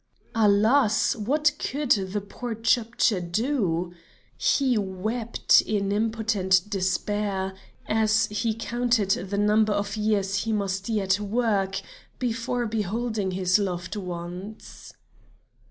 Alas! 0.33 1.15
what 1.15 1.51
could 1.59 1.91
the 1.91 2.21
poor 2.21 2.55
Chepdji 2.55 3.21
do! 3.31 3.93
He 4.35 4.75
wept 4.75 5.61
in 5.61 5.91
impotent 5.91 6.63
despair, 6.67 7.53
as 7.87 8.25
he 8.31 8.55
counted 8.55 9.11
the 9.29 9.37
number 9.37 9.73
of 9.73 9.95
years 9.95 10.37
he 10.37 10.53
must 10.53 10.89
yet 10.89 11.19
work 11.19 11.79
before 12.17 12.65
beholding 12.65 13.29
his 13.29 13.59
loved 13.59 13.95
ones. 13.95 14.91